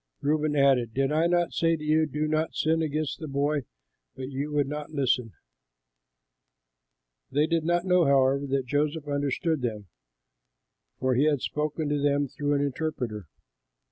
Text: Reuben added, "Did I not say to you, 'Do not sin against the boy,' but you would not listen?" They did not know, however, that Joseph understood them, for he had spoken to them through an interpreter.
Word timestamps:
Reuben 0.19 0.55
added, 0.55 0.95
"Did 0.95 1.11
I 1.11 1.27
not 1.27 1.53
say 1.53 1.75
to 1.75 1.83
you, 1.83 2.07
'Do 2.07 2.27
not 2.27 2.55
sin 2.55 2.81
against 2.81 3.19
the 3.19 3.27
boy,' 3.27 3.65
but 4.15 4.29
you 4.29 4.51
would 4.51 4.67
not 4.67 4.89
listen?" 4.89 5.33
They 7.29 7.45
did 7.45 7.63
not 7.63 7.85
know, 7.85 8.05
however, 8.05 8.47
that 8.47 8.65
Joseph 8.65 9.07
understood 9.07 9.61
them, 9.61 9.89
for 10.99 11.13
he 11.13 11.25
had 11.25 11.41
spoken 11.43 11.87
to 11.89 12.01
them 12.01 12.27
through 12.27 12.55
an 12.55 12.61
interpreter. 12.63 13.27